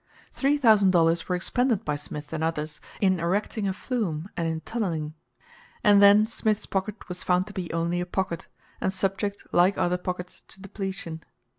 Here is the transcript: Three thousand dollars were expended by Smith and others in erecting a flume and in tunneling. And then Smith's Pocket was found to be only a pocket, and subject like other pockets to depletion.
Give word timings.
Three 0.31 0.57
thousand 0.57 0.89
dollars 0.89 1.29
were 1.29 1.35
expended 1.35 1.85
by 1.85 1.95
Smith 1.95 2.33
and 2.33 2.43
others 2.43 2.81
in 3.01 3.19
erecting 3.19 3.67
a 3.67 3.71
flume 3.71 4.29
and 4.35 4.47
in 4.47 4.61
tunneling. 4.61 5.13
And 5.83 6.01
then 6.01 6.25
Smith's 6.25 6.65
Pocket 6.65 7.07
was 7.07 7.21
found 7.21 7.45
to 7.45 7.53
be 7.53 7.71
only 7.71 8.01
a 8.01 8.07
pocket, 8.07 8.47
and 8.81 8.91
subject 8.91 9.45
like 9.51 9.77
other 9.77 9.99
pockets 9.99 10.41
to 10.47 10.59
depletion. 10.59 11.21